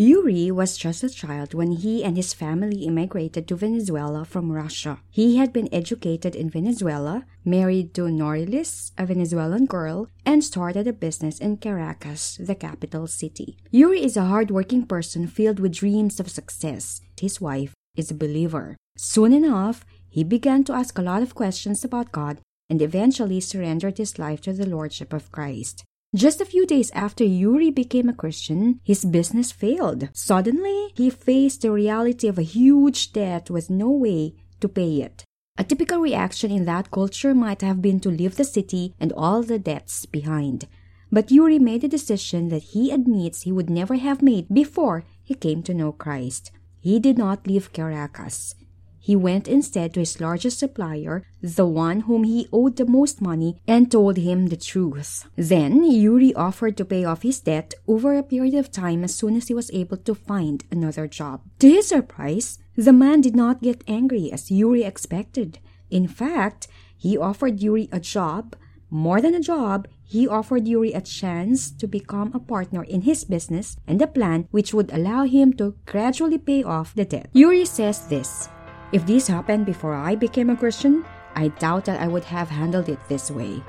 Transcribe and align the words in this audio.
Yuri 0.00 0.50
was 0.50 0.78
just 0.78 1.04
a 1.04 1.10
child 1.10 1.52
when 1.52 1.72
he 1.72 2.02
and 2.02 2.16
his 2.16 2.32
family 2.32 2.86
immigrated 2.86 3.46
to 3.46 3.54
Venezuela 3.54 4.24
from 4.24 4.50
Russia. 4.50 4.98
He 5.10 5.36
had 5.36 5.52
been 5.52 5.68
educated 5.70 6.34
in 6.34 6.48
Venezuela, 6.48 7.26
married 7.44 7.92
to 7.92 8.08
Norilis, 8.08 8.92
a 8.96 9.04
Venezuelan 9.04 9.66
girl, 9.66 10.08
and 10.24 10.42
started 10.42 10.86
a 10.86 10.94
business 10.94 11.38
in 11.38 11.58
Caracas, 11.58 12.38
the 12.40 12.54
capital 12.54 13.06
city. 13.08 13.58
Yuri 13.70 14.02
is 14.02 14.16
a 14.16 14.24
hardworking 14.24 14.86
person 14.86 15.26
filled 15.26 15.60
with 15.60 15.74
dreams 15.74 16.18
of 16.18 16.30
success. 16.30 17.02
His 17.20 17.38
wife 17.38 17.74
is 17.94 18.10
a 18.10 18.14
believer. 18.14 18.78
Soon 18.96 19.34
enough, 19.34 19.84
he 20.08 20.24
began 20.24 20.64
to 20.64 20.72
ask 20.72 20.96
a 20.96 21.02
lot 21.02 21.22
of 21.22 21.34
questions 21.34 21.84
about 21.84 22.10
God 22.10 22.40
and 22.70 22.80
eventually 22.80 23.40
surrendered 23.40 23.98
his 23.98 24.18
life 24.18 24.40
to 24.42 24.54
the 24.54 24.64
Lordship 24.64 25.12
of 25.12 25.30
Christ. 25.30 25.84
Just 26.14 26.40
a 26.40 26.44
few 26.44 26.66
days 26.66 26.90
after 26.90 27.22
Yuri 27.22 27.70
became 27.70 28.08
a 28.08 28.12
Christian, 28.12 28.80
his 28.82 29.04
business 29.04 29.52
failed. 29.52 30.08
Suddenly, 30.12 30.88
he 30.96 31.08
faced 31.08 31.62
the 31.62 31.70
reality 31.70 32.26
of 32.26 32.36
a 32.36 32.42
huge 32.42 33.12
debt 33.12 33.48
with 33.48 33.70
no 33.70 33.90
way 33.90 34.34
to 34.58 34.68
pay 34.68 35.02
it. 35.02 35.22
A 35.56 35.62
typical 35.62 36.00
reaction 36.00 36.50
in 36.50 36.64
that 36.64 36.90
culture 36.90 37.32
might 37.32 37.62
have 37.62 37.80
been 37.80 38.00
to 38.00 38.10
leave 38.10 38.34
the 38.34 38.44
city 38.44 38.92
and 38.98 39.12
all 39.12 39.44
the 39.44 39.60
debts 39.60 40.04
behind. 40.04 40.66
But 41.12 41.30
Yuri 41.30 41.60
made 41.60 41.84
a 41.84 41.88
decision 41.88 42.48
that 42.48 42.74
he 42.74 42.90
admits 42.90 43.42
he 43.42 43.52
would 43.52 43.70
never 43.70 43.94
have 43.94 44.20
made 44.20 44.48
before 44.48 45.04
he 45.22 45.34
came 45.34 45.62
to 45.62 45.74
know 45.74 45.92
Christ. 45.92 46.50
He 46.80 46.98
did 46.98 47.18
not 47.18 47.46
leave 47.46 47.72
Caracas. 47.72 48.56
He 49.02 49.16
went 49.16 49.48
instead 49.48 49.94
to 49.94 50.00
his 50.00 50.20
largest 50.20 50.58
supplier, 50.58 51.24
the 51.42 51.66
one 51.66 52.00
whom 52.00 52.24
he 52.24 52.48
owed 52.52 52.76
the 52.76 52.84
most 52.84 53.22
money, 53.22 53.56
and 53.66 53.90
told 53.90 54.18
him 54.18 54.48
the 54.48 54.56
truth. 54.58 55.26
Then 55.36 55.82
Yuri 55.82 56.34
offered 56.34 56.76
to 56.76 56.84
pay 56.84 57.04
off 57.04 57.22
his 57.22 57.40
debt 57.40 57.72
over 57.88 58.14
a 58.14 58.22
period 58.22 58.54
of 58.54 58.70
time 58.70 59.02
as 59.02 59.14
soon 59.14 59.36
as 59.36 59.48
he 59.48 59.54
was 59.54 59.70
able 59.72 59.96
to 59.96 60.14
find 60.14 60.64
another 60.70 61.08
job. 61.08 61.40
To 61.60 61.68
his 61.68 61.88
surprise, 61.88 62.58
the 62.76 62.92
man 62.92 63.22
did 63.22 63.34
not 63.34 63.62
get 63.62 63.82
angry 63.88 64.30
as 64.30 64.50
Yuri 64.50 64.84
expected. 64.84 65.58
In 65.90 66.06
fact, 66.06 66.68
he 66.96 67.16
offered 67.16 67.60
Yuri 67.60 67.88
a 67.90 68.00
job. 68.00 68.54
More 68.90 69.22
than 69.22 69.34
a 69.34 69.40
job, 69.40 69.88
he 70.04 70.28
offered 70.28 70.68
Yuri 70.68 70.92
a 70.92 71.00
chance 71.00 71.70
to 71.70 71.86
become 71.86 72.32
a 72.34 72.40
partner 72.40 72.82
in 72.82 73.02
his 73.02 73.24
business 73.24 73.76
and 73.86 74.02
a 74.02 74.06
plan 74.06 74.46
which 74.50 74.74
would 74.74 74.92
allow 74.92 75.24
him 75.24 75.52
to 75.54 75.76
gradually 75.86 76.38
pay 76.38 76.62
off 76.62 76.94
the 76.94 77.04
debt. 77.04 77.30
Yuri 77.32 77.64
says 77.64 78.06
this 78.08 78.48
if 78.92 79.06
this 79.06 79.28
happened 79.28 79.66
before 79.66 79.94
I 79.94 80.16
became 80.16 80.50
a 80.50 80.56
Christian, 80.56 81.04
I 81.36 81.48
doubt 81.62 81.84
that 81.84 82.00
I 82.00 82.08
would 82.08 82.24
have 82.24 82.48
handled 82.48 82.88
it 82.88 82.98
this 83.08 83.30
way. 83.30 83.62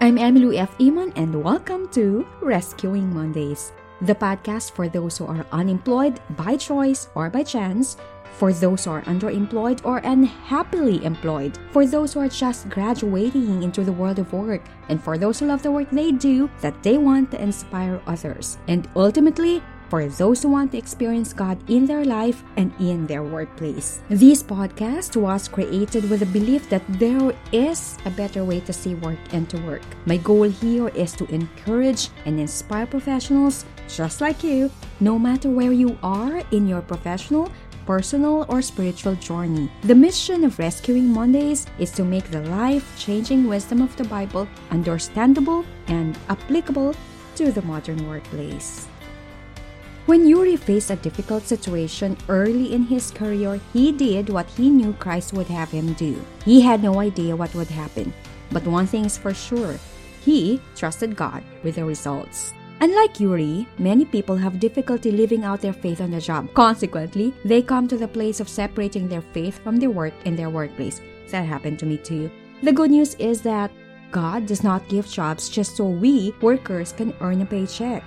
I'm 0.00 0.16
Emilu 0.16 0.56
F. 0.56 0.76
Iman, 0.80 1.12
and 1.16 1.42
welcome 1.42 1.88
to 1.88 2.24
Rescuing 2.40 3.12
Mondays, 3.12 3.72
the 4.00 4.14
podcast 4.14 4.72
for 4.72 4.88
those 4.88 5.18
who 5.18 5.26
are 5.26 5.44
unemployed 5.50 6.20
by 6.36 6.56
choice 6.56 7.08
or 7.16 7.30
by 7.30 7.42
chance, 7.42 7.96
for 8.38 8.52
those 8.52 8.84
who 8.84 8.92
are 8.92 9.02
underemployed 9.02 9.84
or 9.84 9.98
unhappily 9.98 11.04
employed, 11.04 11.58
for 11.70 11.84
those 11.84 12.12
who 12.12 12.20
are 12.20 12.28
just 12.28 12.68
graduating 12.68 13.62
into 13.64 13.82
the 13.82 13.92
world 13.92 14.20
of 14.20 14.32
work, 14.32 14.62
and 14.88 15.02
for 15.02 15.18
those 15.18 15.40
who 15.40 15.46
love 15.46 15.62
the 15.62 15.70
work 15.70 15.90
they 15.90 16.12
do 16.12 16.48
that 16.60 16.80
they 16.84 16.98
want 16.98 17.32
to 17.32 17.42
inspire 17.42 18.00
others, 18.06 18.58
and 18.68 18.88
ultimately 18.94 19.62
for 19.88 20.06
those 20.06 20.42
who 20.42 20.48
want 20.48 20.72
to 20.72 20.78
experience 20.78 21.32
God 21.32 21.58
in 21.70 21.86
their 21.86 22.04
life 22.04 22.42
and 22.56 22.72
in 22.80 23.06
their 23.06 23.22
workplace. 23.22 24.02
This 24.08 24.42
podcast 24.42 25.16
was 25.16 25.48
created 25.48 26.08
with 26.10 26.20
the 26.20 26.26
belief 26.26 26.68
that 26.70 26.82
there 26.88 27.32
is 27.52 27.98
a 28.04 28.10
better 28.10 28.44
way 28.44 28.60
to 28.60 28.72
see 28.72 28.94
work 28.96 29.18
and 29.32 29.48
to 29.50 29.58
work. 29.62 29.82
My 30.06 30.16
goal 30.16 30.48
here 30.48 30.88
is 30.88 31.12
to 31.14 31.26
encourage 31.32 32.08
and 32.26 32.40
inspire 32.40 32.86
professionals 32.86 33.64
just 33.88 34.20
like 34.20 34.42
you, 34.42 34.70
no 35.00 35.18
matter 35.18 35.50
where 35.50 35.72
you 35.72 35.98
are 36.02 36.42
in 36.50 36.66
your 36.66 36.80
professional 36.80 37.52
personal, 37.84 38.46
or 38.48 38.62
spiritual 38.62 39.14
journey. 39.16 39.70
The 39.82 39.94
mission 39.94 40.44
of 40.44 40.58
Rescuing 40.58 41.08
Mondays 41.08 41.66
is 41.78 41.90
to 41.92 42.04
make 42.04 42.30
the 42.30 42.40
life 42.48 42.98
changing 42.98 43.46
wisdom 43.46 43.82
of 43.82 43.94
the 43.96 44.04
Bible 44.04 44.48
understandable 44.70 45.64
and 45.88 46.18
applicable 46.28 46.94
to 47.36 47.52
the 47.52 47.62
modern 47.62 48.08
workplace. 48.08 48.86
When 50.06 50.28
Yuri 50.28 50.56
faced 50.56 50.90
a 50.90 50.96
difficult 50.96 51.44
situation 51.44 52.18
early 52.28 52.74
in 52.74 52.82
his 52.82 53.10
career, 53.10 53.58
he 53.72 53.90
did 53.90 54.28
what 54.28 54.44
he 54.50 54.68
knew 54.68 54.92
Christ 54.92 55.32
would 55.32 55.46
have 55.46 55.70
him 55.70 55.94
do. 55.94 56.20
He 56.44 56.60
had 56.60 56.82
no 56.82 57.00
idea 57.00 57.34
what 57.34 57.54
would 57.54 57.68
happen, 57.68 58.12
but 58.52 58.66
one 58.66 58.86
thing 58.86 59.06
is 59.06 59.16
for 59.16 59.32
sure 59.32 59.78
he 60.20 60.60
trusted 60.76 61.16
God 61.16 61.42
with 61.62 61.76
the 61.76 61.86
results. 61.86 62.52
Unlike 62.82 63.18
Yuri, 63.18 63.66
many 63.78 64.04
people 64.04 64.36
have 64.36 64.60
difficulty 64.60 65.10
living 65.10 65.42
out 65.42 65.62
their 65.62 65.72
faith 65.72 66.02
on 66.02 66.10
the 66.10 66.20
job. 66.20 66.52
Consequently, 66.52 67.32
they 67.42 67.62
come 67.62 67.88
to 67.88 67.96
the 67.96 68.08
place 68.08 68.40
of 68.40 68.48
separating 68.48 69.08
their 69.08 69.22
faith 69.32 69.58
from 69.64 69.78
their 69.78 69.90
work 69.90 70.12
in 70.26 70.36
their 70.36 70.50
workplace. 70.50 71.00
That 71.30 71.46
happened 71.46 71.78
to 71.78 71.86
me 71.86 71.96
too. 71.96 72.30
The 72.62 72.72
good 72.72 72.90
news 72.90 73.14
is 73.14 73.40
that 73.42 73.70
God 74.12 74.44
does 74.44 74.62
not 74.62 74.86
give 74.88 75.08
jobs 75.08 75.48
just 75.48 75.76
so 75.76 75.88
we, 75.88 76.34
workers, 76.42 76.92
can 76.92 77.14
earn 77.22 77.40
a 77.40 77.46
paycheck. 77.46 78.04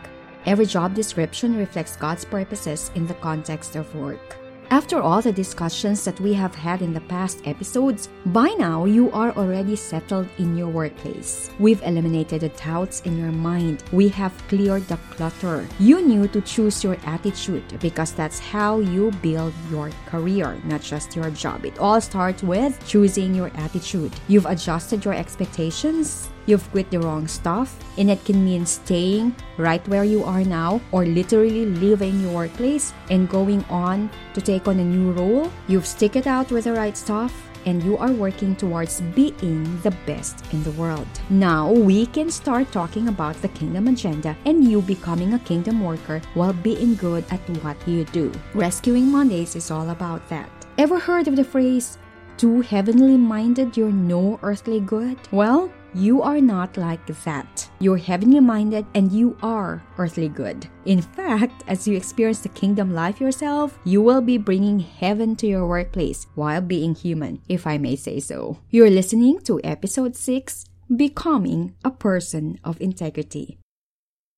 Every 0.47 0.65
job 0.65 0.95
description 0.95 1.57
reflects 1.57 1.97
God's 1.97 2.23
purposes 2.23 2.89
in 2.95 3.05
the 3.05 3.15
context 3.15 3.75
of 3.75 3.93
work. 3.93 4.37
After 4.69 5.01
all 5.01 5.21
the 5.21 5.33
discussions 5.33 6.05
that 6.05 6.17
we 6.21 6.33
have 6.35 6.55
had 6.55 6.81
in 6.81 6.93
the 6.93 7.01
past 7.01 7.45
episodes, 7.45 8.07
by 8.27 8.55
now 8.57 8.85
you 8.85 9.11
are 9.11 9.35
already 9.35 9.75
settled 9.75 10.29
in 10.37 10.55
your 10.55 10.69
workplace. 10.69 11.51
We've 11.59 11.83
eliminated 11.83 12.41
the 12.41 12.49
doubts 12.49 13.01
in 13.01 13.17
your 13.17 13.33
mind. 13.33 13.83
We 13.91 14.07
have 14.09 14.31
cleared 14.47 14.87
the 14.87 14.95
clutter. 15.11 15.67
You 15.79 16.01
knew 16.01 16.29
to 16.29 16.39
choose 16.39 16.81
your 16.81 16.95
attitude 17.03 17.79
because 17.81 18.13
that's 18.13 18.39
how 18.39 18.79
you 18.79 19.11
build 19.21 19.53
your 19.69 19.91
career, 20.05 20.57
not 20.63 20.81
just 20.81 21.13
your 21.13 21.29
job. 21.31 21.65
It 21.65 21.77
all 21.77 21.99
starts 21.99 22.41
with 22.41 22.79
choosing 22.87 23.35
your 23.35 23.51
attitude. 23.55 24.13
You've 24.29 24.45
adjusted 24.45 25.03
your 25.03 25.13
expectations, 25.13 26.29
you've 26.47 26.69
quit 26.71 26.89
the 26.89 26.99
wrong 26.99 27.27
stuff, 27.27 27.77
and 27.97 28.09
it 28.09 28.25
can 28.25 28.43
mean 28.43 28.65
staying 28.65 29.35
right 29.57 29.87
where 29.87 30.03
you 30.03 30.23
are 30.23 30.43
now 30.43 30.81
or 30.91 31.05
literally 31.05 31.65
leaving 31.65 32.19
your 32.21 32.33
workplace 32.33 32.93
and 33.11 33.29
going 33.29 33.63
on 33.69 34.09
to 34.33 34.41
take 34.41 34.67
on 34.67 34.79
a 34.79 34.83
new 34.83 35.11
role. 35.11 35.51
You've 35.67 35.85
stick 35.85 36.15
it 36.15 36.25
out 36.25 36.51
with 36.51 36.63
the 36.63 36.73
right 36.73 36.97
stuff 36.97 37.33
and 37.65 37.83
you 37.83 37.97
are 37.97 38.11
working 38.11 38.55
towards 38.55 39.01
being 39.13 39.81
the 39.81 39.91
best 40.05 40.41
in 40.53 40.63
the 40.63 40.71
world. 40.71 41.07
Now 41.29 41.69
we 41.69 42.05
can 42.05 42.31
start 42.31 42.71
talking 42.71 43.09
about 43.09 43.35
the 43.41 43.49
kingdom 43.49 43.87
agenda 43.89 44.37
and 44.45 44.63
you 44.63 44.81
becoming 44.81 45.33
a 45.33 45.39
kingdom 45.39 45.83
worker 45.83 46.21
while 46.33 46.53
being 46.53 46.95
good 46.95 47.25
at 47.29 47.41
what 47.61 47.75
you 47.85 48.05
do. 48.05 48.31
Rescuing 48.53 49.11
Mondays 49.11 49.55
is 49.55 49.69
all 49.69 49.89
about 49.89 50.27
that. 50.29 50.49
Ever 50.77 50.97
heard 50.97 51.27
of 51.27 51.35
the 51.35 51.43
phrase, 51.43 51.97
too 52.37 52.61
heavenly 52.61 53.17
minded, 53.17 53.75
you're 53.75 53.91
no 53.91 54.39
earthly 54.43 54.79
good? 54.79 55.17
Well, 55.31 55.69
you 55.97 56.21
are 56.21 56.39
not 56.39 56.77
like 56.77 57.05
that. 57.25 57.69
You're 57.79 57.97
heavenly 57.97 58.39
minded 58.39 58.85
and 58.93 59.11
you 59.11 59.35
are 59.41 59.83
earthly 59.97 60.29
good. 60.29 60.67
In 60.85 61.01
fact, 61.01 61.63
as 61.67 61.87
you 61.87 61.97
experience 61.97 62.41
the 62.41 62.49
kingdom 62.49 62.93
life 62.93 63.19
yourself, 63.19 63.79
you 63.83 64.01
will 64.01 64.21
be 64.21 64.37
bringing 64.37 64.79
heaven 64.79 65.35
to 65.37 65.47
your 65.47 65.65
workplace 65.65 66.27
while 66.35 66.61
being 66.61 66.93
human, 66.93 67.41
if 67.49 67.65
I 67.65 67.79
may 67.79 67.95
say 67.95 68.19
so. 68.19 68.59
You're 68.69 68.91
listening 68.91 69.39
to 69.41 69.59
episode 69.63 70.15
6 70.15 70.65
Becoming 70.95 71.73
a 71.83 71.89
Person 71.89 72.59
of 72.63 72.79
Integrity. 72.79 73.57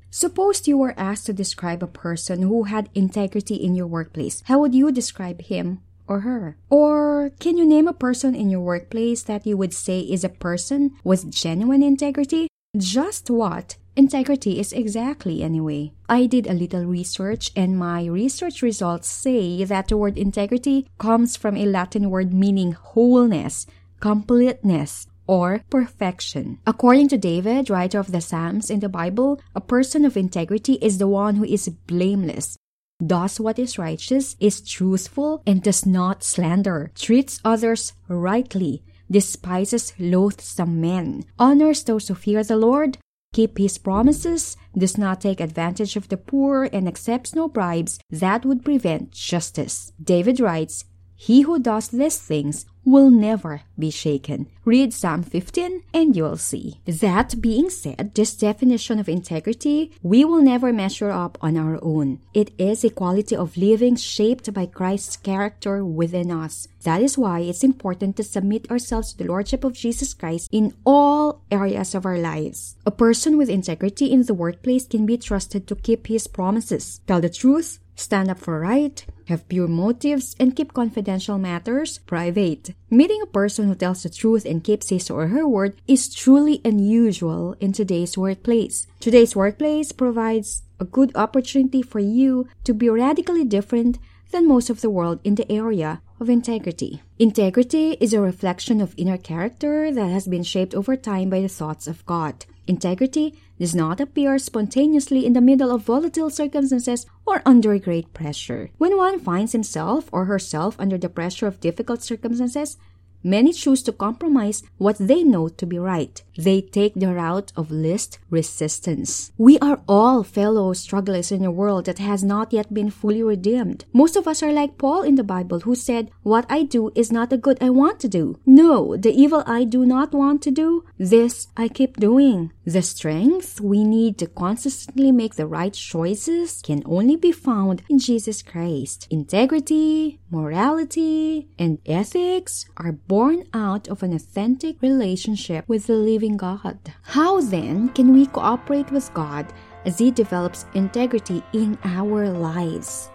Suppose 0.10 0.68
you 0.68 0.78
were 0.78 0.96
asked 0.98 1.28
to 1.28 1.34
describe 1.34 1.84
a 1.84 1.88
person 1.88 2.42
who 2.42 2.64
had 2.64 2.90
integrity 2.96 3.56
in 3.56 3.76
your 3.76 3.86
workplace. 3.86 4.42
How 4.46 4.60
would 4.60 4.74
you 4.74 4.92
describe 4.92 5.42
him 5.42 5.82
or 6.10 6.22
her? 6.22 6.58
Or 6.70 7.32
can 7.40 7.56
you 7.56 7.66
name 7.66 7.88
a 7.88 7.94
person 7.94 8.36
in 8.36 8.50
your 8.50 8.60
workplace 8.60 9.24
that 9.24 9.46
you 9.46 9.56
would 9.56 9.74
say 9.74 10.02
is 10.02 10.26
a 10.26 10.30
person 10.30 10.98
with 11.06 11.32
genuine 11.32 11.84
integrity? 11.84 12.50
Just 12.76 13.30
what 13.30 13.78
integrity 13.96 14.60
is 14.60 14.74
exactly 14.74 15.44
anyway. 15.44 15.92
I 16.08 16.26
did 16.26 16.48
a 16.48 16.54
little 16.54 16.86
research 16.86 17.52
and 17.56 17.78
my 17.78 18.06
research 18.06 18.62
results 18.62 19.08
say 19.08 19.64
that 19.64 19.88
the 19.88 19.98
word 19.98 20.18
integrity 20.18 20.88
comes 20.98 21.38
from 21.38 21.56
a 21.56 21.66
Latin 21.66 22.10
word 22.10 22.34
meaning 22.34 22.74
wholeness, 22.74 23.68
completeness, 24.00 25.08
or 25.28 25.62
perfection. 25.70 26.58
According 26.66 27.10
to 27.10 27.18
David, 27.18 27.70
writer 27.70 28.00
of 28.00 28.12
the 28.12 28.22
Psalms 28.22 28.72
in 28.72 28.80
the 28.80 28.90
Bible, 28.90 29.40
a 29.54 29.62
person 29.62 30.04
of 30.04 30.18
integrity 30.18 30.82
is 30.82 30.98
the 30.98 31.08
one 31.08 31.36
who 31.36 31.46
is 31.46 31.70
blameless, 31.70 32.58
does 33.06 33.40
what 33.40 33.60
is 33.60 33.78
righteous, 33.78 34.36
is 34.40 34.62
truthful, 34.62 35.42
and 35.46 35.64
does 35.64 35.86
not 35.86 36.24
slander, 36.24 36.92
treats 36.96 37.40
others 37.44 37.94
rightly, 38.08 38.84
despises 39.10 39.94
loathsome 39.98 40.80
men, 40.82 41.26
honors 41.38 41.84
those 41.84 42.08
who 42.08 42.16
fear 42.16 42.44
the 42.44 42.58
Lord, 42.58 42.98
keep 43.34 43.58
his 43.58 43.78
promises, 43.78 44.58
does 44.78 44.98
not 44.98 45.22
take 45.22 45.40
advantage 45.40 45.96
of 45.96 46.10
the 46.10 46.18
poor, 46.18 46.70
and 46.72 46.88
accepts 46.88 47.36
no 47.36 47.48
bribes 47.48 48.00
that 48.10 48.46
would 48.46 48.66
prevent 48.66 49.12
justice. 49.12 49.94
David 50.02 50.40
writes, 50.40 50.86
He 51.22 51.42
who 51.42 51.60
does 51.60 51.90
these 51.90 52.18
things 52.18 52.66
will 52.86 53.12
never 53.12 53.64
be 53.78 53.92
shaken. 53.92 54.48
Read 54.64 54.94
Psalm 54.94 55.22
15 55.22 55.84
and 55.94 56.16
you'll 56.16 56.38
see. 56.38 56.80
That 56.86 57.42
being 57.42 57.70
said, 57.70 58.16
this 58.16 58.34
definition 58.34 59.00
of 59.00 59.10
integrity, 59.10 59.92
we 60.02 60.24
will 60.24 60.42
never 60.42 60.72
measure 60.72 61.12
up 61.12 61.38
on 61.42 61.58
our 61.58 61.78
own. 61.84 62.22
It 62.34 62.52
is 62.58 62.86
a 62.86 62.90
quality 62.90 63.36
of 63.36 63.58
living 63.58 63.98
shaped 63.98 64.54
by 64.54 64.66
Christ's 64.66 65.18
character 65.18 65.84
within 65.84 66.32
us. 66.32 66.70
That 66.84 67.02
is 67.02 67.18
why 67.18 67.42
it's 67.42 67.66
important 67.66 68.16
to 68.16 68.24
submit 68.24 68.72
ourselves 68.72 69.12
to 69.12 69.18
the 69.18 69.30
Lordship 69.30 69.66
of 69.66 69.74
Jesus 69.74 70.14
Christ 70.14 70.48
in 70.54 70.74
all 70.86 71.44
areas 71.52 71.94
of 71.94 72.06
our 72.06 72.18
lives. 72.18 72.78
A 72.86 72.92
person 72.92 73.38
with 73.38 73.50
integrity 73.50 74.10
in 74.10 74.24
the 74.24 74.34
workplace 74.34 74.88
can 74.88 75.06
be 75.06 75.18
trusted 75.18 75.68
to 75.68 75.76
keep 75.76 76.08
his 76.08 76.28
promises, 76.28 77.02
tell 77.06 77.20
the 77.20 77.30
truth, 77.30 77.80
stand 78.00 78.30
up 78.32 78.40
for 78.40 78.60
right, 78.60 79.06
have 79.28 79.48
pure 79.50 79.68
motives, 79.68 80.36
and 80.40 80.56
keep 80.56 80.74
confidential 80.74 81.38
matters 81.38 82.00
private. 82.00 82.74
Meeting 82.90 83.22
a 83.22 83.28
person 83.28 83.68
who 83.68 83.76
tells 83.76 84.04
the 84.04 84.10
truth 84.10 84.46
and 84.46 84.64
keeps 84.64 84.90
his 84.90 85.10
or 85.10 85.28
her 85.28 85.48
word 85.48 85.80
is 85.88 86.14
truly 86.14 86.62
unusual 86.64 87.56
in 87.60 87.74
today's 87.74 88.18
workplace. 88.18 88.88
Today's 89.00 89.36
workplace 89.36 89.92
provides 89.92 90.64
a 90.80 90.86
good 90.86 91.12
opportunity 91.16 91.82
for 91.82 92.00
you 92.00 92.48
to 92.64 92.74
be 92.74 92.90
radically 92.90 93.44
different 93.44 94.00
than 94.32 94.48
most 94.48 94.70
of 94.70 94.82
the 94.82 94.90
world 94.90 95.20
in 95.24 95.36
the 95.36 95.52
area 95.52 96.02
of 96.20 96.30
integrity. 96.30 97.02
Integrity 97.18 97.98
is 98.00 98.14
a 98.14 98.22
reflection 98.22 98.80
of 98.80 98.94
inner 98.96 99.18
character 99.18 99.92
that 99.92 100.08
has 100.08 100.28
been 100.28 100.44
shaped 100.44 100.76
over 100.76 100.96
time 100.96 101.30
by 101.30 101.42
the 101.42 101.48
thoughts 101.48 101.88
of 101.88 102.06
God. 102.06 102.46
Integrity 102.70 103.34
does 103.58 103.74
not 103.74 104.00
appear 104.00 104.38
spontaneously 104.38 105.26
in 105.26 105.34
the 105.34 105.42
middle 105.42 105.72
of 105.74 105.82
volatile 105.82 106.30
circumstances 106.30 107.08
or 107.26 107.42
under 107.44 107.76
great 107.80 108.14
pressure. 108.14 108.70
When 108.78 108.96
one 108.96 109.20
finds 109.20 109.54
himself 109.54 110.08
or 110.14 110.26
herself 110.26 110.76
under 110.78 110.96
the 110.96 111.10
pressure 111.10 111.48
of 111.48 111.60
difficult 111.60 112.04
circumstances, 112.04 112.78
Many 113.24 113.52
choose 113.52 113.84
to 113.84 113.92
compromise 113.92 114.64
what 114.78 114.98
they 114.98 115.24
know 115.24 115.50
to 115.50 115.66
be 115.66 115.78
right. 115.78 116.24
They 116.38 116.62
take 116.62 116.94
the 116.96 117.14
route 117.14 117.52
of 117.58 117.70
least 117.70 118.20
resistance. 118.30 119.32
We 119.38 119.60
are 119.60 119.82
all 119.88 120.24
fellow 120.24 120.72
strugglers 120.74 121.32
in 121.32 121.44
a 121.44 121.52
world 121.52 121.86
that 121.86 122.00
has 122.00 122.24
not 122.24 122.54
yet 122.54 122.74
been 122.74 122.90
fully 122.90 123.22
redeemed. 123.22 123.84
Most 123.92 124.16
of 124.16 124.28
us 124.28 124.42
are 124.42 124.54
like 124.54 124.78
Paul 124.78 125.02
in 125.02 125.16
the 125.16 125.24
Bible 125.24 125.62
who 125.62 125.76
said, 125.76 126.12
What 126.24 126.46
I 126.50 126.64
do 126.64 126.92
is 126.96 127.12
not 127.12 127.30
the 127.30 127.38
good 127.38 127.58
I 127.62 127.70
want 127.70 128.00
to 128.02 128.08
do. 128.08 128.40
No, 128.46 128.96
the 128.96 129.12
evil 129.12 129.44
I 129.46 129.66
do 129.66 129.86
not 129.86 130.14
want 130.14 130.42
to 130.44 130.52
do, 130.52 130.86
this 130.98 131.48
I 131.58 131.68
keep 131.68 131.98
doing. 131.98 132.52
The 132.66 132.82
strength 132.82 133.60
we 133.60 133.84
need 133.84 134.18
to 134.20 134.28
consistently 134.28 135.12
make 135.12 135.36
the 135.36 135.48
right 135.48 135.74
choices 135.74 136.62
can 136.62 136.84
only 136.86 137.16
be 137.16 137.32
found 137.32 137.82
in 137.90 138.00
Jesus 138.00 138.42
Christ. 138.42 139.08
Integrity, 139.10 140.20
morality, 140.30 141.48
and 141.58 141.80
ethics 141.86 142.66
are 142.78 142.92
born 143.10 143.44
out 143.56 143.88
of 143.88 144.04
an 144.04 144.14
authentic 144.14 144.80
relationship 144.84 145.68
with 145.68 145.88
the 145.88 145.96
living 145.96 146.38
God. 146.38 146.78
How 147.02 147.42
then 147.42 147.90
can 147.90 148.14
we 148.14 148.28
cooperate 148.28 148.92
with 148.92 149.12
God 149.16 149.52
as 149.84 149.98
He 149.98 150.12
develops 150.12 150.68
integrity 150.76 151.42
in 151.52 151.76
our 151.84 152.30
lives? 152.30 153.10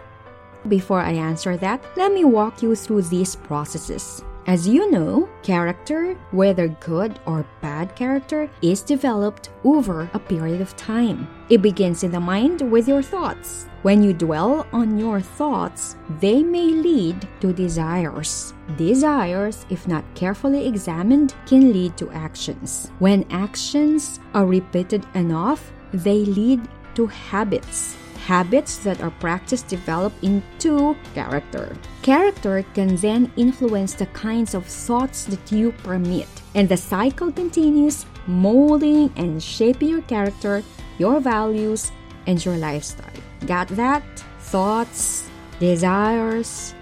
Before 0.67 0.99
I 0.99 1.13
answer 1.13 1.55
that, 1.57 1.81
let 1.95 2.11
me 2.11 2.25
walk 2.25 2.61
you 2.61 2.75
through 2.75 3.03
these 3.03 3.37
processes. 3.37 4.21
As 4.47 4.67
you 4.67 4.91
know, 4.91 5.27
character, 5.41 6.13
whether 6.29 6.67
good 6.67 7.19
or 7.25 7.47
bad 7.61 7.95
character, 7.95 8.47
is 8.61 8.83
developed 8.83 9.49
over 9.63 10.07
a 10.13 10.19
period 10.19 10.61
of 10.61 10.77
time. 10.77 11.27
It 11.49 11.63
begins 11.63 12.03
in 12.03 12.11
the 12.11 12.19
mind 12.19 12.61
with 12.61 12.87
your 12.87 13.01
thoughts. 13.01 13.65
When 13.81 14.03
you 14.03 14.13
dwell 14.13 14.67
on 14.71 14.99
your 14.99 15.19
thoughts, 15.19 15.95
they 16.21 16.43
may 16.43 16.67
lead 16.67 17.27
to 17.41 17.53
desires. 17.53 18.53
Desires, 18.77 19.65
if 19.71 19.87
not 19.87 20.05
carefully 20.13 20.67
examined, 20.67 21.33
can 21.47 21.73
lead 21.73 21.97
to 21.97 22.11
actions. 22.11 22.91
When 22.99 23.25
actions 23.31 24.19
are 24.35 24.45
repeated 24.45 25.07
enough, 25.15 25.73
they 25.91 26.23
lead 26.23 26.61
to 26.93 27.07
habits 27.07 27.97
habits 28.25 28.77
that 28.77 29.01
are 29.01 29.13
practiced 29.21 29.67
develop 29.67 30.11
into 30.23 30.97
character. 31.13 31.77
Character 32.01 32.65
can 32.73 32.95
then 32.95 33.31
influence 33.37 33.93
the 33.93 34.07
kinds 34.07 34.55
of 34.55 34.65
thoughts 34.65 35.25
that 35.25 35.51
you 35.51 35.71
permit, 35.85 36.27
and 36.55 36.67
the 36.67 36.75
cycle 36.77 37.31
continues, 37.31 38.05
molding 38.25 39.13
and 39.15 39.41
shaping 39.41 39.89
your 39.89 40.01
character, 40.09 40.63
your 40.97 41.19
values, 41.19 41.91
and 42.25 42.43
your 42.43 42.57
lifestyle. 42.57 43.21
Got 43.45 43.67
that? 43.77 44.03
Thoughts, 44.39 45.29
desires, 45.59 46.73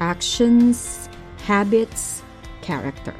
actions, 0.00 1.10
habits, 1.44 2.22
character. 2.62 3.14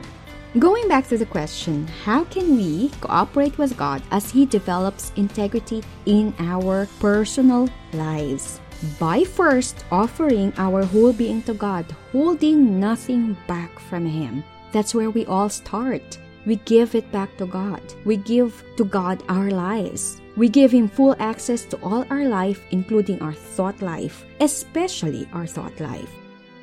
Going 0.59 0.89
back 0.89 1.07
to 1.09 1.19
the 1.19 1.27
question, 1.27 1.87
how 1.87 2.25
can 2.25 2.57
we 2.57 2.89
cooperate 3.03 3.59
with 3.59 3.77
God 3.77 4.01
as 4.11 4.31
He 4.31 4.47
develops 4.47 5.13
integrity 5.17 5.85
in 6.07 6.33
our 6.39 6.89
personal 6.99 7.69
lives? 7.93 8.59
By 8.99 9.25
first 9.25 9.85
offering 9.91 10.55
our 10.57 10.83
whole 10.83 11.13
being 11.13 11.43
to 11.43 11.53
God, 11.53 11.85
holding 12.11 12.81
nothing 12.81 13.37
back 13.47 13.79
from 13.79 14.07
Him. 14.07 14.43
That's 14.73 14.95
where 14.95 15.11
we 15.11 15.27
all 15.27 15.51
start. 15.51 16.19
We 16.47 16.57
give 16.65 16.95
it 16.95 17.13
back 17.13 17.37
to 17.37 17.45
God. 17.45 17.83
We 18.07 18.17
give 18.17 18.65
to 18.79 18.85
God 18.87 19.23
our 19.29 19.51
lives. 19.51 20.23
We 20.39 20.49
give 20.49 20.73
Him 20.73 20.89
full 20.89 21.17
access 21.19 21.67
to 21.67 21.77
all 21.83 22.07
our 22.09 22.25
life, 22.25 22.63
including 22.71 23.21
our 23.21 23.35
thought 23.35 23.83
life, 23.83 24.25
especially 24.41 25.29
our 25.35 25.47
thought 25.47 25.79
life. 25.81 26.09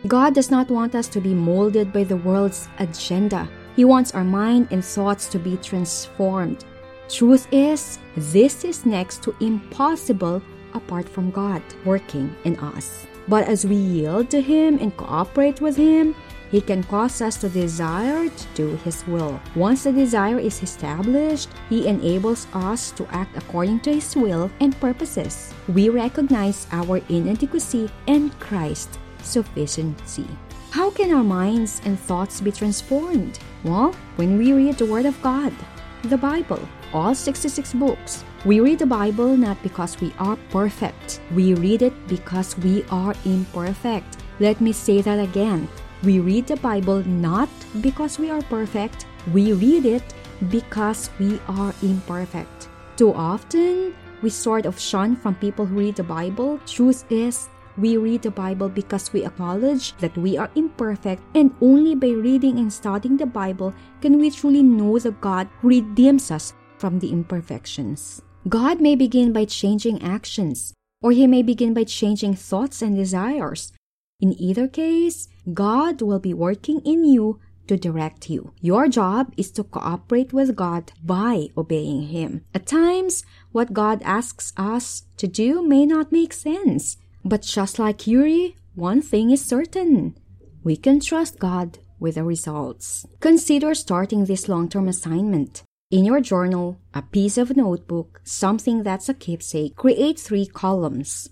God 0.07 0.33
does 0.33 0.49
not 0.49 0.71
want 0.71 0.95
us 0.95 1.07
to 1.09 1.21
be 1.21 1.35
molded 1.35 1.93
by 1.93 2.05
the 2.05 2.17
world's 2.17 2.67
agenda 2.79 3.47
he 3.75 3.85
wants 3.85 4.13
our 4.13 4.23
mind 4.23 4.67
and 4.71 4.83
thoughts 4.83 5.27
to 5.29 5.39
be 5.39 5.57
transformed. 5.57 6.65
Truth 7.09 7.47
is, 7.51 7.99
this 8.15 8.63
is 8.63 8.85
next 8.85 9.23
to 9.23 9.35
impossible 9.39 10.41
apart 10.73 11.07
from 11.07 11.31
God 11.31 11.61
working 11.85 12.35
in 12.43 12.57
us. 12.59 13.05
But 13.27 13.47
as 13.47 13.65
we 13.65 13.75
yield 13.75 14.29
to 14.31 14.41
Him 14.41 14.79
and 14.79 14.95
cooperate 14.97 15.61
with 15.61 15.77
Him, 15.77 16.15
He 16.51 16.61
can 16.61 16.83
cause 16.83 17.21
us 17.21 17.37
to 17.37 17.49
desire 17.49 18.29
to 18.29 18.45
do 18.53 18.75
His 18.83 19.05
will. 19.07 19.39
Once 19.55 19.83
the 19.83 19.91
desire 19.91 20.39
is 20.39 20.61
established, 20.61 21.49
He 21.69 21.87
enables 21.87 22.47
us 22.53 22.91
to 22.91 23.07
act 23.11 23.37
according 23.37 23.79
to 23.81 23.93
His 23.93 24.15
will 24.15 24.51
and 24.59 24.77
purposes. 24.79 25.53
We 25.67 25.89
recognize 25.89 26.67
our 26.71 27.01
inadequacy 27.09 27.89
and 28.07 28.37
Christ's 28.39 28.97
sufficiency. 29.21 30.27
How 30.73 30.89
can 30.89 31.13
our 31.13 31.23
minds 31.23 31.83
and 31.85 31.99
thoughts 31.99 32.41
be 32.41 32.51
transformed? 32.51 33.37
Well, 33.63 33.93
when 34.15 34.39
we 34.39 34.53
read 34.53 34.79
the 34.79 34.87
Word 34.87 35.05
of 35.05 35.21
God, 35.21 35.53
the 36.01 36.17
Bible, 36.17 36.57
all 36.91 37.13
66 37.13 37.73
books, 37.73 38.25
we 38.43 38.59
read 38.59 38.79
the 38.79 38.87
Bible 38.87 39.37
not 39.37 39.61
because 39.61 40.01
we 40.01 40.11
are 40.17 40.35
perfect. 40.49 41.21
We 41.35 41.53
read 41.53 41.83
it 41.83 41.93
because 42.07 42.57
we 42.57 42.83
are 42.89 43.13
imperfect. 43.23 44.17
Let 44.39 44.61
me 44.61 44.73
say 44.73 45.01
that 45.01 45.19
again. 45.19 45.69
We 46.01 46.17
read 46.17 46.47
the 46.47 46.57
Bible 46.57 47.03
not 47.05 47.49
because 47.81 48.17
we 48.17 48.31
are 48.31 48.41
perfect. 48.41 49.05
We 49.31 49.53
read 49.53 49.85
it 49.85 50.01
because 50.49 51.11
we 51.19 51.39
are 51.47 51.75
imperfect. 51.83 52.67
Too 52.97 53.13
often, 53.13 53.93
we 54.23 54.31
sort 54.31 54.65
of 54.65 54.79
shun 54.79 55.17
from 55.17 55.35
people 55.35 55.67
who 55.67 55.77
read 55.77 55.97
the 55.97 56.09
Bible. 56.09 56.59
Truth 56.65 57.05
is, 57.11 57.47
we 57.77 57.97
read 57.97 58.21
the 58.21 58.31
Bible 58.31 58.69
because 58.69 59.13
we 59.13 59.25
acknowledge 59.25 59.95
that 59.97 60.17
we 60.17 60.37
are 60.37 60.49
imperfect, 60.55 61.21
and 61.35 61.53
only 61.61 61.95
by 61.95 62.09
reading 62.09 62.59
and 62.59 62.71
studying 62.71 63.17
the 63.17 63.25
Bible 63.25 63.73
can 64.01 64.19
we 64.19 64.29
truly 64.29 64.63
know 64.63 64.99
the 64.99 65.11
God 65.11 65.49
redeems 65.61 66.31
us 66.31 66.53
from 66.77 66.99
the 66.99 67.11
imperfections. 67.11 68.21
God 68.49 68.81
may 68.81 68.95
begin 68.95 69.33
by 69.33 69.45
changing 69.45 70.03
actions, 70.03 70.73
or 71.01 71.11
He 71.11 71.27
may 71.27 71.41
begin 71.41 71.73
by 71.73 71.85
changing 71.85 72.35
thoughts 72.35 72.81
and 72.81 72.95
desires. 72.95 73.71
In 74.19 74.39
either 74.39 74.67
case, 74.67 75.27
God 75.53 76.01
will 76.01 76.19
be 76.19 76.33
working 76.33 76.81
in 76.85 77.05
you 77.05 77.39
to 77.67 77.77
direct 77.77 78.29
you. 78.29 78.53
Your 78.61 78.87
job 78.87 79.33
is 79.37 79.51
to 79.51 79.63
cooperate 79.63 80.33
with 80.33 80.55
God 80.55 80.91
by 81.03 81.47
obeying 81.57 82.07
Him. 82.07 82.43
At 82.53 82.65
times, 82.65 83.23
what 83.51 83.73
God 83.73 84.01
asks 84.03 84.53
us 84.57 85.03
to 85.17 85.27
do 85.27 85.65
may 85.65 85.85
not 85.85 86.11
make 86.11 86.33
sense. 86.33 86.97
But 87.25 87.41
just 87.41 87.79
like 87.79 88.05
Yuri, 88.05 88.57
one 88.75 89.01
thing 89.01 89.31
is 89.31 89.45
certain 89.45 90.17
we 90.63 90.77
can 90.77 90.99
trust 90.99 91.39
God 91.39 91.79
with 91.99 92.15
the 92.15 92.23
results. 92.23 93.05
Consider 93.19 93.73
starting 93.75 94.25
this 94.25 94.47
long 94.47 94.69
term 94.69 94.87
assignment. 94.87 95.63
In 95.91 96.05
your 96.05 96.21
journal, 96.21 96.79
a 96.93 97.01
piece 97.01 97.37
of 97.37 97.55
notebook, 97.55 98.21
something 98.23 98.83
that's 98.83 99.09
a 99.09 99.13
keepsake, 99.13 99.75
create 99.75 100.19
three 100.19 100.45
columns. 100.45 101.29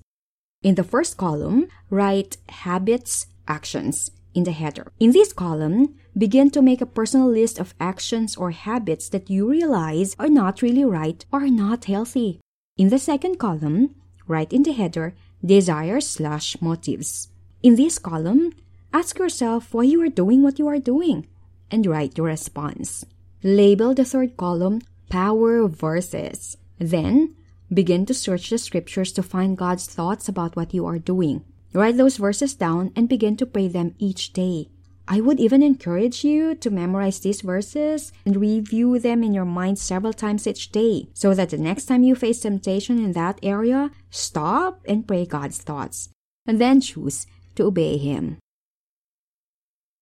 In 0.62 0.76
the 0.76 0.84
first 0.84 1.18
column, 1.18 1.68
write 1.90 2.38
habits, 2.48 3.28
actions 3.48 4.12
in 4.34 4.44
the 4.44 4.52
header. 4.52 4.92
In 5.00 5.12
this 5.12 5.34
column, 5.34 5.96
begin 6.18 6.52
to 6.52 6.62
make 6.62 6.82
a 6.82 6.86
personal 6.86 7.30
list 7.30 7.60
of 7.60 7.74
actions 7.80 8.36
or 8.36 8.52
habits 8.52 9.10
that 9.10 9.30
you 9.30 9.50
realize 9.50 10.16
are 10.20 10.30
not 10.30 10.62
really 10.62 10.86
right 10.86 11.26
or 11.32 11.48
not 11.48 11.86
healthy. 11.86 12.40
In 12.78 12.90
the 12.90 13.00
second 13.00 13.40
column, 13.40 13.96
write 14.28 14.54
in 14.54 14.64
the 14.64 14.74
header 14.74 15.16
desires 15.44 16.08
slash 16.08 16.60
motives. 16.62 17.30
In 17.64 17.76
this 17.76 18.00
column, 18.00 18.54
Ask 18.94 19.20
yourself 19.20 19.74
why 19.74 19.84
you 19.84 20.02
are 20.02 20.10
doing 20.10 20.44
what 20.44 20.60
you 20.60 20.68
are 20.68 20.80
doing 20.80 21.26
and 21.72 21.86
write 21.86 22.18
your 22.18 22.28
response. 22.28 23.06
Label 23.42 23.94
the 23.94 24.04
third 24.04 24.36
column 24.36 24.82
Power 25.10 25.66
Verses. 25.68 26.58
Then, 26.78 27.36
begin 27.72 28.06
to 28.08 28.14
search 28.14 28.50
the 28.50 28.58
scriptures 28.58 29.14
to 29.14 29.24
find 29.24 29.58
God's 29.58 29.88
thoughts 29.88 30.28
about 30.28 30.58
what 30.58 30.74
you 30.74 30.86
are 30.86 31.00
doing. 31.00 31.46
Write 31.72 31.96
those 31.96 32.18
verses 32.18 32.54
down 32.54 32.92
and 32.98 33.08
begin 33.08 33.38
to 33.38 33.46
pray 33.46 33.70
them 33.70 33.96
each 33.98 34.34
day. 34.34 34.68
I 35.08 35.20
would 35.20 35.40
even 35.40 35.62
encourage 35.62 36.24
you 36.24 36.56
to 36.56 36.70
memorize 36.70 37.20
these 37.20 37.42
verses 37.42 38.14
and 38.26 38.38
review 38.38 39.00
them 39.00 39.24
in 39.24 39.34
your 39.34 39.46
mind 39.46 39.80
several 39.80 40.14
times 40.14 40.48
each 40.48 40.72
day 40.72 41.10
so 41.14 41.34
that 41.34 41.50
the 41.50 41.58
next 41.58 41.86
time 41.86 42.04
you 42.04 42.16
face 42.16 42.42
temptation 42.42 43.04
in 43.04 43.14
that 43.14 43.40
area, 43.44 43.92
stop 44.10 44.82
and 44.88 45.08
pray 45.08 45.26
God's 45.26 45.60
thoughts 45.60 46.10
and 46.46 46.60
then 46.60 46.82
choose 46.82 47.28
to 47.56 47.66
obey 47.66 47.98
Him. 47.98 48.38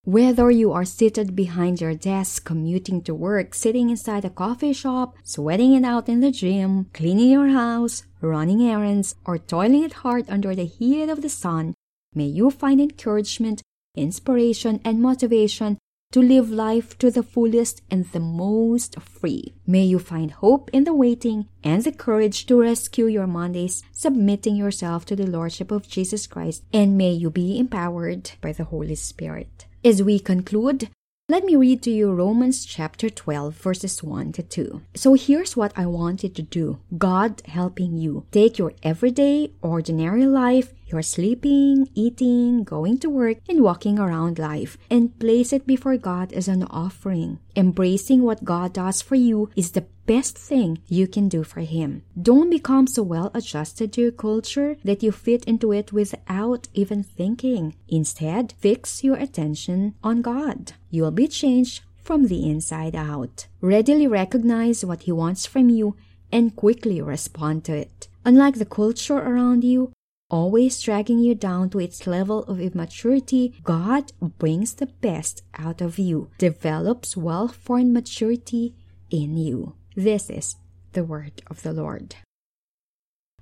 Whether 0.06 0.50
you 0.50 0.72
are 0.72 0.86
seated 0.86 1.36
behind 1.36 1.82
your 1.82 1.94
desk, 1.94 2.46
commuting 2.46 3.02
to 3.04 3.14
work, 3.14 3.54
sitting 3.54 3.90
inside 3.90 4.26
a 4.26 4.30
coffee 4.30 4.74
shop, 4.74 5.16
sweating 5.24 5.74
it 5.74 5.84
out 5.84 6.10
in 6.10 6.22
the 6.22 6.32
gym, 6.32 6.86
cleaning 6.94 7.30
your 7.30 7.50
house, 7.50 8.04
running 8.22 8.62
errands, 8.62 9.16
or 9.26 9.38
toiling 9.38 9.84
it 9.84 10.02
hard 10.02 10.30
under 10.30 10.56
the 10.56 10.66
heat 10.66 11.10
of 11.10 11.22
the 11.22 11.30
sun, 11.30 11.74
may 12.16 12.26
you 12.26 12.50
find 12.50 12.80
encouragement, 12.82 13.62
inspiration, 13.96 14.80
and 14.84 15.02
motivation 15.02 15.78
to 16.12 16.22
live 16.22 16.50
life 16.50 16.98
to 16.98 17.12
the 17.12 17.22
fullest 17.22 17.84
and 17.92 18.06
the 18.06 18.20
most 18.20 19.00
free. 19.00 19.54
May 19.68 19.84
you 19.84 20.00
find 20.00 20.32
hope 20.32 20.70
in 20.74 20.84
the 20.84 20.94
waiting 20.94 21.48
and 21.64 21.84
the 21.84 21.92
courage 21.92 22.48
to 22.48 22.60
rescue 22.60 23.06
your 23.06 23.28
Mondays, 23.28 23.84
submitting 23.92 24.56
yourself 24.56 25.06
to 25.06 25.16
the 25.16 25.28
Lordship 25.28 25.70
of 25.70 25.88
Jesus 25.88 26.26
Christ, 26.26 26.64
and 26.74 26.98
may 26.98 27.12
you 27.12 27.30
be 27.30 27.60
empowered 27.60 28.32
by 28.42 28.54
the 28.54 28.64
Holy 28.64 28.96
Spirit. 28.96 29.68
As 29.86 30.02
we 30.02 30.18
conclude, 30.18 30.90
let 31.30 31.44
me 31.44 31.56
read 31.56 31.84
to 31.84 31.92
you 31.92 32.12
Romans 32.12 32.66
chapter 32.66 33.08
12, 33.08 33.54
verses 33.54 34.02
1 34.02 34.32
to 34.32 34.42
2. 34.42 34.82
So 34.96 35.14
here's 35.14 35.56
what 35.56 35.72
I 35.76 35.86
want 35.86 36.24
you 36.24 36.30
to 36.30 36.42
do 36.42 36.80
God 36.98 37.44
helping 37.46 37.96
you. 37.98 38.26
Take 38.32 38.58
your 38.58 38.74
everyday, 38.82 39.52
ordinary 39.62 40.26
life, 40.26 40.74
your 40.92 41.02
sleeping, 41.02 41.88
eating, 41.94 42.64
going 42.64 42.98
to 43.00 43.10
work, 43.10 43.38
and 43.48 43.62
walking 43.62 44.00
around 44.00 44.40
life, 44.40 44.78
and 44.90 45.18
place 45.20 45.54
it 45.54 45.66
before 45.66 45.98
God 45.98 46.34
as 46.34 46.48
an 46.48 46.64
offering. 46.64 47.40
Embracing 47.56 48.24
what 48.24 48.44
God 48.44 48.74
does 48.74 49.02
for 49.02 49.16
you 49.16 49.50
is 49.56 49.72
the 49.72 49.86
best 50.06 50.38
thing 50.38 50.80
you 50.88 51.08
can 51.08 51.30
do 51.30 51.44
for 51.44 51.62
Him. 51.62 52.04
Don't 52.20 52.50
become 52.50 52.88
so 52.88 53.04
well 53.04 53.30
adjusted 53.34 53.94
to 53.94 54.02
your 54.02 54.12
culture 54.12 54.78
that 54.84 55.04
you 55.04 55.12
fit 55.12 55.46
into 55.46 55.72
it 55.72 55.94
without 55.94 56.68
even 56.74 57.04
thinking. 57.04 57.76
Instead, 57.88 58.54
fix 58.60 59.04
your 59.04 59.18
attention 59.18 59.96
on 60.04 60.22
God. 60.22 60.74
You 60.90 61.04
will 61.04 61.12
be 61.12 61.28
changed 61.28 61.84
from 62.02 62.28
the 62.28 62.50
inside 62.50 62.96
out. 62.96 63.46
Readily 63.62 64.08
recognize 64.08 64.84
what 64.84 65.04
He 65.04 65.12
wants 65.12 65.46
from 65.46 65.70
you 65.70 65.96
and 66.32 66.56
quickly 66.56 67.02
respond 67.02 67.64
to 67.66 67.76
it. 67.76 68.08
Unlike 68.26 68.56
the 68.56 68.66
culture 68.66 69.18
around 69.18 69.64
you, 69.64 69.92
always 70.30 70.82
dragging 70.82 71.20
you 71.20 71.36
down 71.36 71.70
to 71.72 71.80
its 71.80 72.08
level 72.08 72.44
of 72.44 72.60
immaturity, 72.60 73.54
God 73.64 74.12
brings 74.22 74.76
the 74.76 74.88
best 74.88 75.44
out 75.58 75.82
of 75.82 76.00
you, 76.00 76.30
develops 76.38 77.18
well 77.18 77.48
formed 77.48 77.94
maturity 77.94 78.76
in 79.10 79.38
you. 79.38 79.76
This 79.96 80.30
is 80.30 80.56
the 80.94 81.04
word 81.04 81.42
of 81.48 81.64
the 81.64 81.74
Lord. 81.74 82.16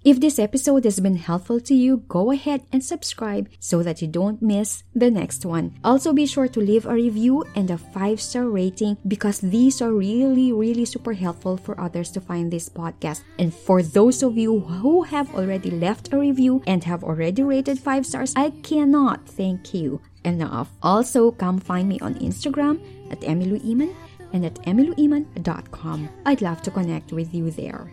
If 0.03 0.19
this 0.19 0.39
episode 0.39 0.85
has 0.85 0.99
been 0.99 1.17
helpful 1.17 1.59
to 1.61 1.73
you, 1.73 2.03
go 2.07 2.31
ahead 2.31 2.63
and 2.71 2.83
subscribe 2.83 3.49
so 3.59 3.83
that 3.83 4.01
you 4.01 4.07
don't 4.07 4.41
miss 4.41 4.83
the 4.93 5.11
next 5.11 5.45
one. 5.45 5.73
Also, 5.83 6.13
be 6.13 6.25
sure 6.25 6.47
to 6.47 6.59
leave 6.59 6.85
a 6.85 6.93
review 6.93 7.43
and 7.55 7.69
a 7.71 7.77
five 7.77 8.21
star 8.21 8.45
rating 8.47 8.97
because 9.07 9.39
these 9.39 9.81
are 9.81 9.91
really, 9.91 10.51
really 10.53 10.85
super 10.85 11.13
helpful 11.13 11.57
for 11.57 11.79
others 11.79 12.11
to 12.11 12.21
find 12.21 12.51
this 12.51 12.69
podcast. 12.69 13.23
And 13.39 13.53
for 13.53 13.81
those 13.81 14.23
of 14.23 14.37
you 14.37 14.59
who 14.59 15.03
have 15.03 15.33
already 15.35 15.71
left 15.71 16.13
a 16.13 16.17
review 16.17 16.63
and 16.67 16.83
have 16.83 17.03
already 17.03 17.43
rated 17.43 17.79
five 17.79 18.05
stars, 18.05 18.33
I 18.35 18.51
cannot 18.61 19.27
thank 19.27 19.73
you 19.73 19.99
enough. 20.23 20.71
Also, 20.83 21.31
come 21.31 21.59
find 21.59 21.89
me 21.89 21.99
on 21.99 22.15
Instagram 22.15 22.79
at 23.11 23.21
emiluiman 23.21 23.93
and 24.33 24.45
at 24.45 24.55
emiluiman.com. 24.63 26.09
I'd 26.25 26.41
love 26.41 26.61
to 26.63 26.71
connect 26.71 27.11
with 27.11 27.33
you 27.33 27.51
there. 27.51 27.91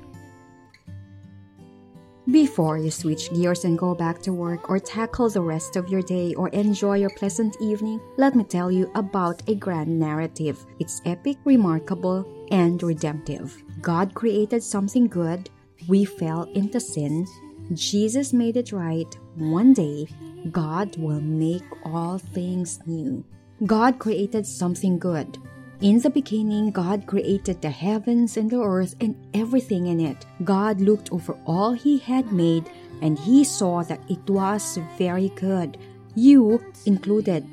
Before 2.30 2.78
you 2.78 2.90
switch 2.90 3.30
gears 3.34 3.64
and 3.64 3.76
go 3.76 3.94
back 3.94 4.22
to 4.22 4.32
work 4.32 4.70
or 4.70 4.78
tackle 4.78 5.28
the 5.28 5.42
rest 5.42 5.76
of 5.76 5.90
your 5.90 6.00
day 6.00 6.32
or 6.34 6.48
enjoy 6.48 6.96
your 6.96 7.10
pleasant 7.10 7.54
evening, 7.60 8.00
let 8.16 8.34
me 8.34 8.44
tell 8.44 8.72
you 8.72 8.90
about 8.94 9.42
a 9.46 9.54
grand 9.54 10.00
narrative. 10.00 10.64
It's 10.78 11.02
epic, 11.04 11.36
remarkable, 11.44 12.24
and 12.50 12.82
redemptive. 12.82 13.62
God 13.82 14.14
created 14.14 14.62
something 14.62 15.06
good, 15.06 15.50
we 15.86 16.06
fell 16.06 16.44
into 16.54 16.80
sin, 16.80 17.26
Jesus 17.72 18.32
made 18.32 18.56
it 18.56 18.72
right. 18.72 19.18
One 19.36 19.72
day, 19.72 20.06
God 20.50 20.96
will 20.96 21.20
make 21.20 21.64
all 21.84 22.18
things 22.18 22.78
new. 22.86 23.24
God 23.66 23.98
created 23.98 24.46
something 24.46 24.98
good. 24.98 25.38
In 25.80 25.98
the 25.98 26.10
beginning, 26.10 26.70
God 26.70 27.06
created 27.06 27.60
the 27.60 27.70
heavens 27.70 28.36
and 28.36 28.50
the 28.50 28.62
earth 28.62 28.94
and 29.00 29.14
everything 29.34 29.88
in 29.88 30.00
it. 30.00 30.24
God 30.44 30.80
looked 30.80 31.12
over 31.12 31.36
all 31.46 31.72
He 31.72 31.98
had 31.98 32.32
made 32.32 32.70
and 33.02 33.18
He 33.18 33.44
saw 33.44 33.82
that 33.82 34.00
it 34.08 34.28
was 34.30 34.78
very 34.96 35.30
good, 35.30 35.76
you 36.14 36.64
included. 36.86 37.44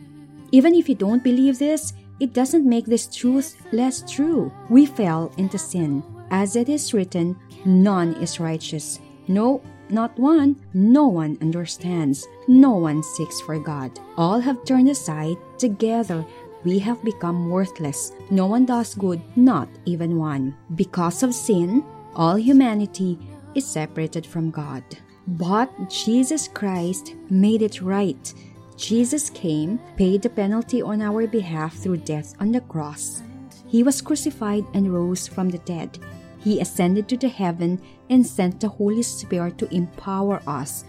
Even 0.52 0.76
if 0.76 0.88
you 0.88 0.96
don't 0.96 1.24
believe 1.24 1.60
this, 1.60 1.94
it 2.20 2.34
doesn't 2.34 2.70
make 2.70 2.86
this 2.86 3.08
truth 3.08 3.58
less 3.72 4.04
true. 4.10 4.52
We 4.70 4.86
fell 4.86 5.34
into 5.38 5.58
sin. 5.58 6.04
As 6.30 6.56
it 6.56 6.70
is 6.70 6.94
written, 6.94 7.36
none 7.66 8.14
is 8.22 8.40
righteous. 8.40 9.00
No, 9.28 9.62
not 9.90 10.18
one. 10.18 10.56
No 10.74 11.08
one 11.08 11.38
understands. 11.42 12.28
No 12.48 12.72
one 12.72 13.04
seeks 13.04 13.42
for 13.42 13.60
God. 13.60 14.00
All 14.18 14.40
have 14.40 14.64
turned 14.66 14.90
aside. 14.90 15.38
Together 15.58 16.26
we 16.64 16.80
have 16.80 17.04
become 17.04 17.50
worthless. 17.50 18.14
No 18.30 18.46
one 18.46 18.66
does 18.66 18.96
good, 18.96 19.22
not 19.36 19.68
even 19.86 20.18
one. 20.18 20.56
Because 20.76 21.24
of 21.24 21.34
sin, 21.34 21.84
all 22.16 22.36
humanity 22.36 23.18
is 23.56 23.66
separated 23.66 24.26
from 24.26 24.52
God. 24.52 24.84
But 25.28 25.70
Jesus 25.90 26.48
Christ 26.48 27.16
made 27.30 27.62
it 27.62 27.82
right. 27.82 28.34
Jesus 28.78 29.30
came, 29.30 29.80
paid 29.96 30.22
the 30.22 30.30
penalty 30.30 30.82
on 30.82 31.02
our 31.02 31.28
behalf 31.28 31.76
through 31.76 31.98
death 31.98 32.34
on 32.40 32.52
the 32.52 32.62
cross. 32.62 33.22
He 33.68 33.84
was 33.84 34.02
crucified 34.02 34.66
and 34.74 34.94
rose 34.94 35.28
from 35.28 35.50
the 35.50 35.60
dead. 35.60 36.00
He 36.40 36.60
ascended 36.60 37.08
to 37.10 37.18
the 37.18 37.30
heaven 37.30 37.80
and 38.10 38.26
sent 38.26 38.60
the 38.60 38.68
Holy 38.68 39.04
Spirit 39.04 39.58
to 39.60 39.74
empower 39.74 40.42
us. 40.48 40.84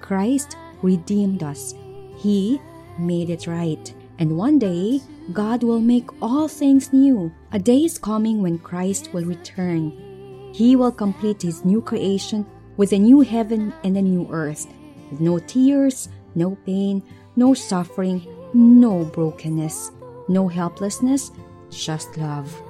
Christ 0.00 0.56
redeemed 0.82 1.42
us. 1.42 1.74
He 2.16 2.60
made 2.98 3.30
it 3.30 3.46
right. 3.46 3.94
And 4.18 4.36
one 4.36 4.58
day, 4.58 5.00
God 5.32 5.62
will 5.62 5.80
make 5.80 6.08
all 6.22 6.48
things 6.48 6.92
new. 6.92 7.32
A 7.52 7.58
day 7.58 7.84
is 7.84 7.98
coming 7.98 8.42
when 8.42 8.58
Christ 8.58 9.12
will 9.12 9.24
return. 9.24 9.92
He 10.54 10.76
will 10.76 10.92
complete 10.92 11.42
His 11.42 11.64
new 11.64 11.82
creation 11.82 12.46
with 12.76 12.92
a 12.92 12.98
new 12.98 13.20
heaven 13.20 13.72
and 13.82 13.96
a 13.96 14.02
new 14.02 14.28
earth, 14.30 14.66
with 15.10 15.20
no 15.20 15.38
tears, 15.38 16.08
no 16.34 16.56
pain, 16.66 17.02
no 17.36 17.54
suffering, 17.54 18.24
no 18.52 19.04
brokenness, 19.04 19.90
no 20.28 20.46
helplessness, 20.48 21.32
just 21.70 22.16
love. 22.16 22.62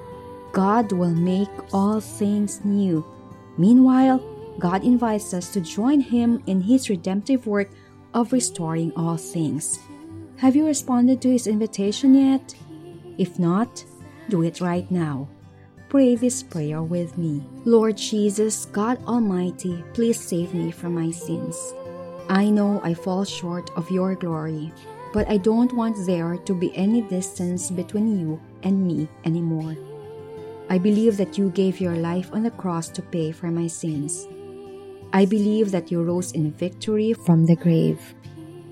God 0.52 0.92
will 0.92 1.14
make 1.14 1.50
all 1.74 2.00
things 2.00 2.64
new. 2.64 3.04
Meanwhile, 3.58 4.22
God 4.58 4.84
invites 4.84 5.34
us 5.34 5.50
to 5.52 5.60
join 5.60 6.00
Him 6.00 6.42
in 6.46 6.60
His 6.62 6.88
redemptive 6.88 7.46
work 7.46 7.70
of 8.14 8.32
restoring 8.32 8.92
all 8.96 9.16
things. 9.16 9.78
Have 10.38 10.56
you 10.56 10.66
responded 10.66 11.22
to 11.22 11.30
His 11.30 11.46
invitation 11.46 12.14
yet? 12.14 12.54
If 13.18 13.38
not, 13.38 13.84
do 14.28 14.42
it 14.42 14.60
right 14.60 14.90
now. 14.90 15.28
Pray 15.88 16.16
this 16.16 16.42
prayer 16.42 16.82
with 16.82 17.16
me. 17.16 17.42
Lord 17.64 17.96
Jesus, 17.96 18.66
God 18.66 18.98
Almighty, 19.06 19.84
please 19.92 20.18
save 20.18 20.52
me 20.52 20.72
from 20.72 20.94
my 20.94 21.12
sins. 21.12 21.72
I 22.28 22.50
know 22.50 22.80
I 22.82 22.94
fall 22.94 23.24
short 23.24 23.70
of 23.76 23.90
your 23.90 24.16
glory, 24.16 24.72
but 25.12 25.28
I 25.28 25.36
don't 25.36 25.72
want 25.72 26.04
there 26.04 26.36
to 26.36 26.54
be 26.54 26.74
any 26.76 27.02
distance 27.02 27.70
between 27.70 28.18
you 28.18 28.40
and 28.64 28.84
me 28.84 29.08
anymore. 29.24 29.76
I 30.68 30.78
believe 30.78 31.16
that 31.18 31.38
you 31.38 31.50
gave 31.50 31.80
your 31.80 31.94
life 31.94 32.30
on 32.32 32.42
the 32.42 32.50
cross 32.50 32.88
to 32.88 33.02
pay 33.02 33.30
for 33.30 33.52
my 33.52 33.68
sins. 33.68 34.26
I 35.12 35.26
believe 35.26 35.70
that 35.70 35.92
you 35.92 36.02
rose 36.02 36.32
in 36.32 36.50
victory 36.50 37.12
from 37.12 37.46
the 37.46 37.54
grave. 37.54 38.00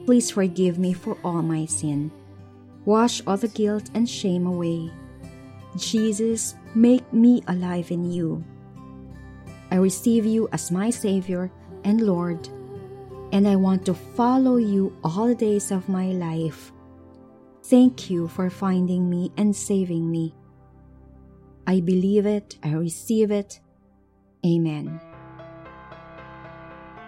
Please 0.05 0.31
forgive 0.31 0.79
me 0.79 0.93
for 0.93 1.17
all 1.25 1.43
my 1.43 1.65
sin. 1.67 2.11
Wash 2.85 3.23
all 3.27 3.37
the 3.37 3.49
guilt 3.49 3.91
and 3.95 4.09
shame 4.09 4.47
away. 4.47 4.91
Jesus, 5.77 6.57
make 6.75 7.13
me 7.13 7.43
alive 7.47 7.91
in 7.91 8.05
you. 8.11 8.45
I 9.71 9.77
receive 9.77 10.27
you 10.27 10.49
as 10.53 10.71
my 10.71 10.91
Savior 10.91 11.51
and 11.85 12.01
Lord, 12.01 12.49
and 13.33 13.49
I 13.49 13.57
want 13.57 13.87
to 13.87 13.95
follow 13.95 14.57
you 14.57 14.95
all 15.03 15.29
the 15.29 15.35
days 15.35 15.71
of 15.71 15.89
my 15.89 16.07
life. 16.07 16.73
Thank 17.65 18.11
you 18.11 18.29
for 18.29 18.51
finding 18.51 19.09
me 19.09 19.33
and 19.37 19.55
saving 19.55 20.11
me. 20.11 20.35
I 21.67 21.81
believe 21.81 22.27
it, 22.27 22.57
I 22.63 22.73
receive 22.73 23.31
it. 23.31 23.61
Amen. 24.45 25.01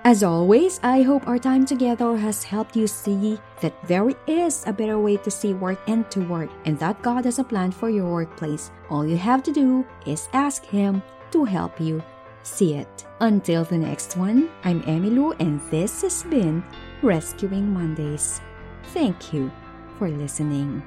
As 0.07 0.23
always, 0.23 0.81
I 0.83 1.01
hope 1.01 1.27
our 1.27 1.39
time 1.39 1.65
together 1.65 2.15
has 2.19 2.45
helped 2.45 2.77
you 2.77 2.87
see 2.87 3.41
that 3.63 3.73
there 3.89 4.13
is 4.27 4.63
a 4.67 4.73
better 4.73 4.99
way 4.99 5.17
to 5.17 5.31
see 5.31 5.55
work 5.55 5.81
and 5.89 6.05
to 6.11 6.21
work, 6.29 6.51
and 6.67 6.79
that 6.79 7.01
God 7.01 7.25
has 7.25 7.39
a 7.39 7.45
plan 7.45 7.73
for 7.73 7.89
your 7.89 8.13
workplace. 8.13 8.71
All 8.91 9.07
you 9.07 9.17
have 9.17 9.43
to 9.45 9.53
do 9.53 9.83
is 10.05 10.29
ask 10.35 10.63
Him 10.67 11.03
to 11.31 11.47
help 11.47 11.81
you 11.81 12.03
see 12.43 12.75
it. 12.75 13.07
Until 13.21 13.65
the 13.65 13.79
next 13.79 14.19
one, 14.19 14.51
I'm 14.63 14.83
Emilu, 14.83 15.41
and 15.41 15.59
this 15.71 16.03
has 16.03 16.23
been 16.25 16.63
Rescuing 17.01 17.73
Mondays. 17.73 18.43
Thank 18.93 19.33
you 19.33 19.51
for 19.97 20.11
listening. 20.11 20.83